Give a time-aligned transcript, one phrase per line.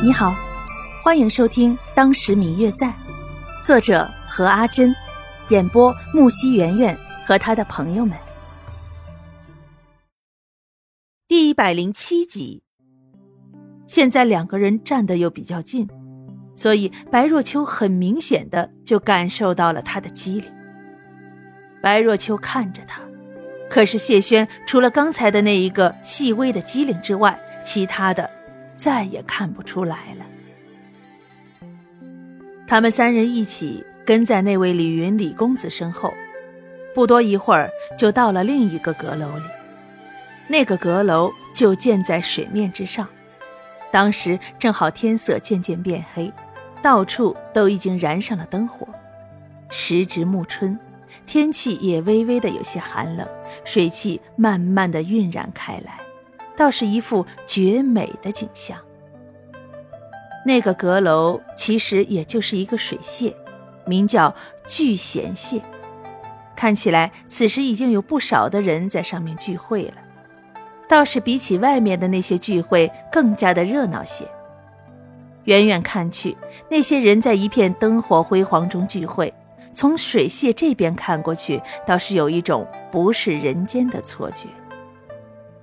[0.00, 0.32] 你好，
[1.02, 2.86] 欢迎收听《当时明月在》，
[3.64, 4.94] 作者何阿珍，
[5.48, 8.16] 演播木西圆圆和他的朋友们。
[11.26, 12.62] 第一百零七集。
[13.88, 15.88] 现在两个人站的又比较近，
[16.54, 20.48] 所以白若秋很明显的就感受到了他的机灵。
[21.82, 23.02] 白若秋看着他，
[23.68, 28.37] 可是谢轩除了刚才的那一个细微的机灵之外，其他的。
[28.78, 30.24] 再也看不出来了。
[32.66, 36.14] 他们三人一起跟在那位李云李公子身后，
[36.94, 39.44] 不多一会儿就到了另一个阁楼里。
[40.46, 43.08] 那个阁楼就建在水面之上，
[43.90, 46.32] 当时正好天色渐渐变黑，
[46.80, 48.86] 到处都已经燃上了灯火。
[49.70, 50.78] 时值暮春，
[51.26, 53.26] 天气也微微的有些寒冷，
[53.64, 55.98] 水汽慢慢的晕染开来。
[56.58, 58.76] 倒是一幅绝美的景象。
[60.44, 63.32] 那个阁楼其实也就是一个水榭，
[63.86, 64.34] 名叫
[64.66, 65.62] 聚贤榭。
[66.56, 69.94] 看起来此时已经有不少的人在上面聚会了，
[70.88, 74.26] 倒是比起外面的那些聚会更加的热闹些。
[75.44, 76.36] 远远看去，
[76.68, 79.32] 那些人在一片灯火辉煌中聚会，
[79.72, 84.48] 从水榭这边看过去，倒是有一种不是人间的错觉。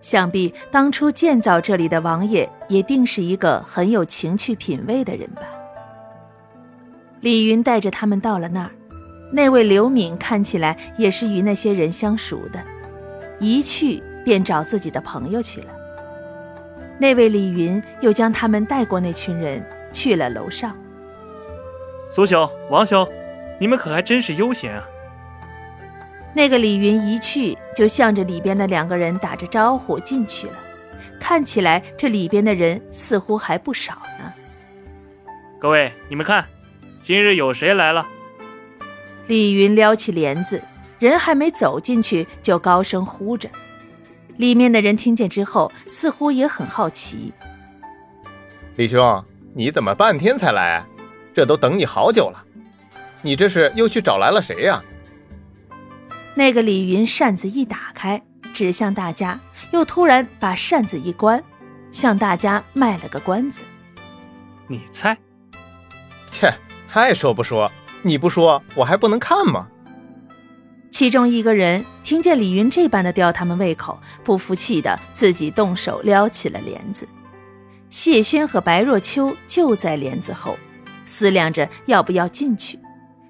[0.05, 5.41] 想必当初建造这里的王爷也定是一个很有情趣品味的人吧。
[7.21, 8.69] 李云带着他们到了那儿，
[9.31, 12.63] 那位刘敏看起来也是与那些人相熟的，
[13.39, 15.69] 一去便找自己的朋友去了。
[16.99, 20.77] 那位李云又将他们带过那群人去了楼上。
[22.11, 23.07] 苏兄、王兄，
[23.59, 24.87] 你们可还真是悠闲啊！
[26.35, 30.53] 那个李云一去，就向着里边的两个人打着招呼进去了。
[31.17, 34.33] 看起来这里边的人似乎还不少呢。
[35.57, 36.45] 各位，你们看，
[37.01, 38.05] 今日有谁来了？
[39.27, 40.61] 李云撩起帘子，
[40.99, 43.49] 人还没走进去，就高声呼着。
[44.35, 47.31] 里面的人听见之后，似乎也很好奇。
[48.75, 49.23] 李兄，
[49.53, 50.85] 你怎么半天才来？
[51.33, 52.43] 这都等你好久了。
[53.21, 54.83] 你这是又去找来了谁呀？
[56.35, 58.21] 那个李云扇子一打开，
[58.53, 59.39] 指向大家，
[59.71, 61.41] 又突然把扇子一关，
[61.91, 63.63] 向大家卖了个关子。
[64.67, 65.17] 你猜？
[66.29, 66.53] 切，
[66.91, 69.67] 爱说不说，你不说我还不能看吗？
[70.91, 77.07] 其中一个人听见李云这般的吊他们胃口，不服气的自己动手撩起了帘子。
[77.89, 80.57] 谢轩和白若秋就在帘子后，
[81.05, 82.77] 思量着要不要进去，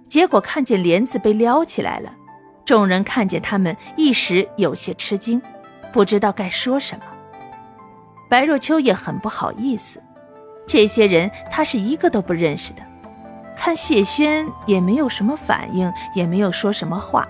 [0.08, 2.12] 结果看见帘子被撩起来了。
[2.66, 5.40] 众人看见他们，一时有些吃惊，
[5.94, 7.06] 不知道该说什么。
[8.28, 10.02] 白若秋也很不好意思，
[10.66, 12.82] 这些人他是一个都不认识的。
[13.56, 17.28] 看谢轩也没有什么反应，也没有说什么话，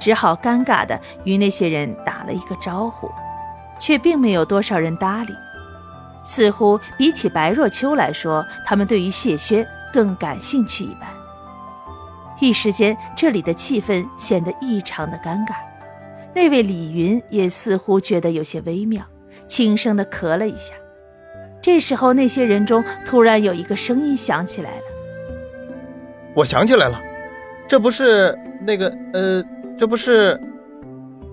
[0.00, 3.10] 只好尴尬的与那些人打了一个招呼，
[3.78, 5.32] 却并没有多少人搭理。
[6.24, 11.17] 似乎比起白若秋来说，他们对于谢轩更感兴趣一般。
[12.40, 15.54] 一时间，这里的气氛显得异常的尴尬。
[16.34, 19.04] 那位李云也似乎觉得有些微妙，
[19.48, 20.74] 轻声的咳了一下。
[21.60, 24.82] 这时候，那些人中突然有一个声音响起来了
[26.34, 27.00] ：“我想起来了，
[27.66, 28.96] 这不是那个……
[29.12, 29.44] 呃，
[29.76, 30.40] 这不是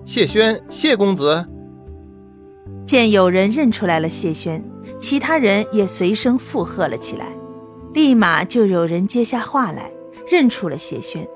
[0.04, 1.46] 谢轩谢公子。”
[2.84, 4.62] 见有人认出来了谢轩，
[5.00, 7.26] 其他人也随声附和了起来，
[7.94, 9.90] 立马就有人接下话来。
[10.28, 11.26] 认出了谢轩，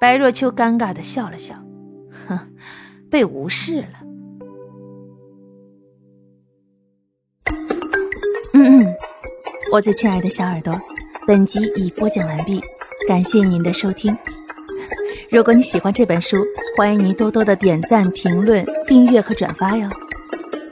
[0.00, 1.54] 白若秋尴尬的笑了笑，
[2.26, 2.38] 哼，
[3.08, 3.88] 被无视了。
[8.54, 8.96] 嗯嗯，
[9.72, 10.80] 我最亲爱的小耳朵，
[11.26, 12.60] 本集已播讲完毕，
[13.06, 14.16] 感谢您的收听。
[15.30, 16.44] 如果你喜欢这本书，
[16.76, 19.88] 欢迎您多多的点赞、评论、订阅和转发哟。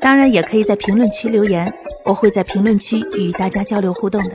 [0.00, 1.72] 当然，也可以在评论区留言，
[2.04, 4.34] 我会在评论区与大家交流互动的。